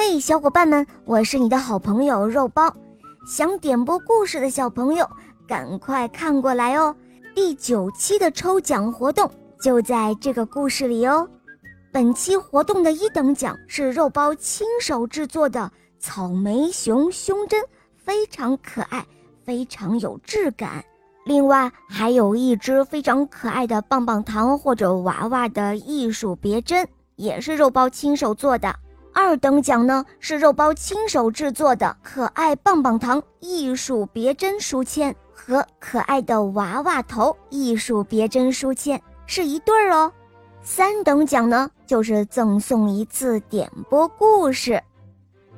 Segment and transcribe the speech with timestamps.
[0.00, 2.72] 嘿，小伙伴们，我是你的好朋友肉包。
[3.26, 5.04] 想点播故事的小朋友，
[5.44, 6.94] 赶快看过来哦！
[7.34, 9.28] 第九期的抽奖活动
[9.60, 11.28] 就在这个故事里哦。
[11.90, 15.68] 本期活动的一等奖是肉包亲手制作的
[15.98, 17.60] 草莓熊胸针，
[17.96, 19.04] 非常可爱，
[19.42, 20.84] 非常有质感。
[21.24, 28.72] 另外还有一只非常可爱的棒棒糖或者娃娃的艺术别针，也是肉包亲手做的。
[29.12, 40.12] 二等奖呢是肉包亲手制作的可爱棒棒糖艺术别针书签和可爱的娃娃头艺术别针书签，是一对儿哦。
[40.62, 44.82] 三等奖呢就是赠送一次点播故事。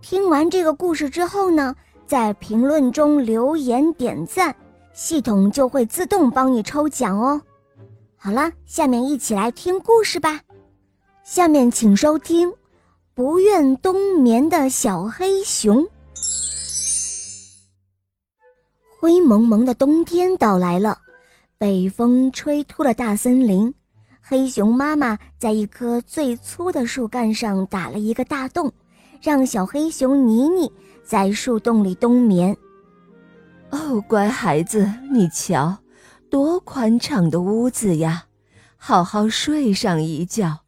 [0.00, 1.74] 听完这个故事之后呢，
[2.06, 4.54] 在评论中留言点赞。
[4.92, 7.40] 系统就会自动帮你抽奖哦。
[8.14, 10.38] 好了，下面一起来听故事吧。
[11.24, 12.50] 下面请收听
[13.14, 15.84] 《不愿冬眠的小黑熊》。
[18.98, 20.96] 灰蒙蒙的冬天到来了，
[21.58, 23.74] 北风吹秃了大森林。
[24.22, 28.72] 黑熊妈妈在一棵最粗的树干上打了一个大洞，
[29.20, 30.72] 让小黑熊妮妮
[31.04, 32.56] 在树洞里冬眠。
[33.68, 35.76] 哦，乖孩子，你瞧，
[36.30, 38.24] 多宽敞的屋子呀！
[38.78, 40.60] 好好睡上一觉，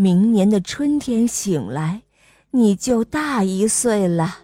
[0.00, 2.02] 明年的春天醒来，
[2.52, 4.38] 你就大一岁了。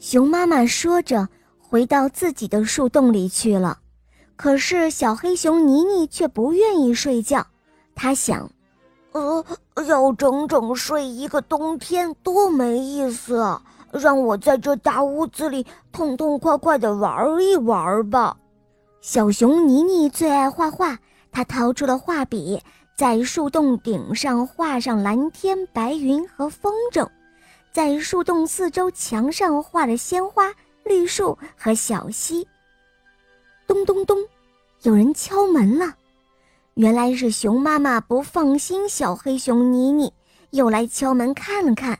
[0.00, 1.28] 熊妈妈说着，
[1.60, 3.78] 回到自己的树洞里去了。
[4.34, 7.46] 可是小黑熊妮妮却不愿意睡觉，
[7.94, 8.50] 她想
[9.12, 9.44] ：“呃，
[9.86, 18.36] 要整整睡一个冬天，多没意思啊！”让我在这大屋子里痛痛快快地玩一玩吧。
[19.00, 20.98] 小熊妮妮最爱画画，
[21.32, 22.62] 她掏出了画笔，
[22.94, 27.08] 在树洞顶上画上蓝天、白云和风筝，
[27.72, 30.52] 在树洞四周墙上画了鲜花、
[30.84, 32.46] 绿树和小溪。
[33.66, 34.18] 咚咚咚，
[34.82, 35.94] 有人敲门了，
[36.74, 40.12] 原来是熊妈妈不放心小黑熊妮妮，
[40.50, 41.98] 又来敲门看了看。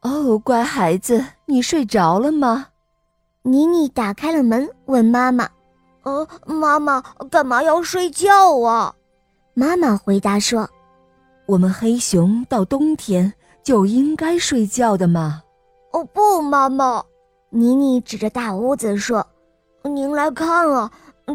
[0.00, 2.68] 哦，乖孩子，你睡着了吗？
[3.42, 5.48] 妮妮打开了门，问妈妈
[6.06, 8.94] ：“呃，妈妈，干嘛要睡觉啊？”
[9.54, 10.70] 妈妈回答说
[11.46, 13.32] ：“我们黑熊到冬天
[13.64, 15.42] 就应该睡觉的嘛。”
[15.92, 17.02] 哦，不，妈妈，
[17.50, 19.26] 妮妮指着大屋子说
[19.82, 20.88] ：“您来看啊，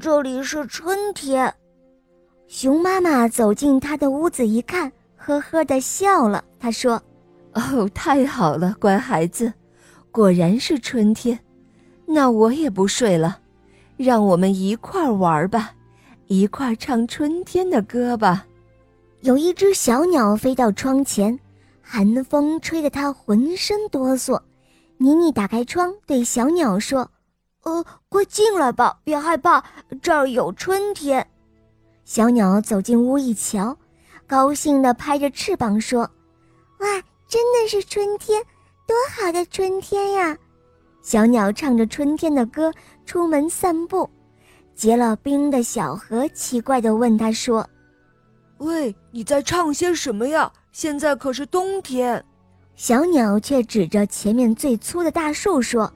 [0.00, 1.54] 这里是春天。”
[2.48, 6.44] 熊妈妈走进她的屋子一看，呵呵的笑了。
[6.58, 7.00] 她说。
[7.54, 9.50] 哦，太好了，乖孩子，
[10.10, 11.38] 果然是春天。
[12.04, 13.38] 那我也不睡了，
[13.96, 15.72] 让我们一块儿玩吧，
[16.26, 18.46] 一块儿唱春天的歌吧。
[19.20, 21.38] 有一只小鸟飞到窗前，
[21.80, 24.40] 寒风吹得它浑身哆嗦。
[24.98, 27.10] 妮妮打开窗，对小鸟说
[27.64, 29.64] ：“呃，快进来吧，别害怕，
[30.00, 31.26] 这儿有春天。”
[32.04, 33.76] 小鸟走进屋一瞧，
[34.26, 36.02] 高兴地拍着翅膀说
[36.80, 36.86] ：“哇！”
[37.28, 38.40] 真的是春天，
[38.86, 40.38] 多好的春天呀！
[41.06, 42.72] 小鸟唱着春天的歌
[43.04, 44.10] 出门散步，
[44.74, 47.64] 结了冰的小河奇怪地问他说
[48.58, 50.52] ：“喂，你在唱些什么呀？
[50.72, 52.24] 现在可是冬天。”
[52.74, 55.88] 小鸟却指着前面最粗的大树说：“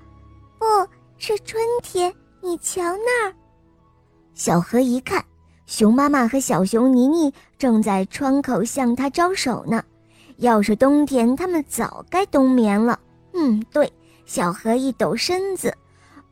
[0.60, 0.64] 不
[1.18, 3.34] 是春天，你瞧那儿。”
[4.32, 5.24] 小河一看，
[5.66, 9.82] 熊妈妈和小熊妮妮正在窗口向它招手呢。
[10.36, 12.96] 要是冬天，它们早该冬眠了。
[13.34, 13.92] 嗯，对，
[14.32, 15.76] 小河一抖身子，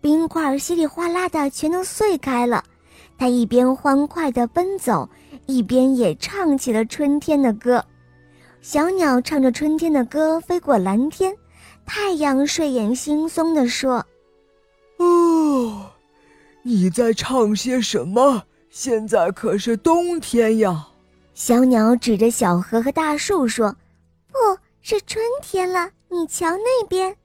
[0.01, 2.63] 冰块稀里哗啦的全都碎开了。
[3.19, 5.11] 它一边欢快地奔走，
[5.47, 7.85] 一边也唱起了春天的歌。
[8.61, 11.35] 小鸟唱着春天的歌飞过蓝天，
[11.85, 14.07] 太阳睡眼惺忪地说
[14.99, 15.91] ：“哦，
[16.63, 18.45] 你在唱些什么？
[18.71, 20.87] 现在可是冬天呀！”
[21.35, 23.75] 小鸟指着小河和大树说。
[24.31, 24.39] 不
[24.83, 27.17] 是春天了，你瞧那边。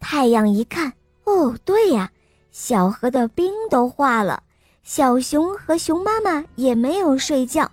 [0.00, 0.92] 太阳一看，
[1.24, 2.10] 哦，对呀，
[2.50, 4.42] 小河的冰都化了。
[4.82, 7.70] 小熊和熊妈妈也没有睡觉，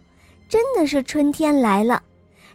[0.50, 2.04] 真的是春天来了。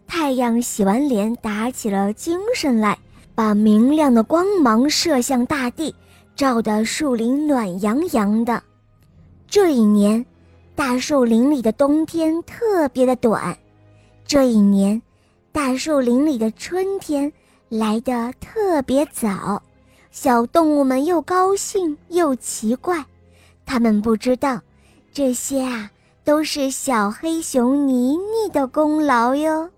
[0.06, 2.98] 太阳洗完脸，打起了精神来，
[3.34, 5.94] 把明亮的光芒射向大地，
[6.36, 8.62] 照得树林暖洋洋的。
[9.46, 10.24] 这一年，
[10.74, 13.56] 大树林里的冬天特别的短。
[14.26, 15.00] 这一年。
[15.52, 17.32] 大树林里的春天
[17.70, 19.62] 来得特别早，
[20.10, 23.04] 小动物们又高兴又奇怪，
[23.64, 24.60] 他们不知道，
[25.12, 25.88] 这些啊
[26.24, 29.70] 都是小黑熊妮妮的功劳哟。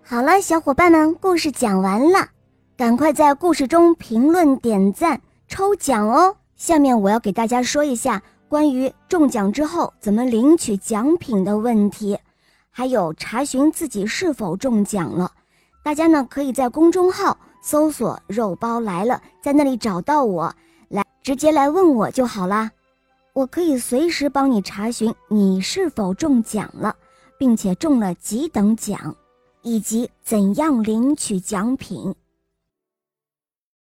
[0.00, 2.28] 好了，小伙伴们，故事讲完了，
[2.76, 6.36] 赶快在故事中评论、点赞、抽奖哦。
[6.54, 12.16] 下面我要给大家说一下关于中奖之后怎么领取奖品的问题，
[12.70, 15.32] 还有查询自己是否中奖了。
[15.82, 20.54] 大家呢可以在公众号搜索“肉包来了”，在那里找到我，
[20.88, 22.70] 来直接来问我就好啦。
[23.32, 26.94] 我可以随时帮你查询你是否中奖了，
[27.38, 29.14] 并且中了几等奖。
[29.64, 32.12] 以及怎样领取奖品？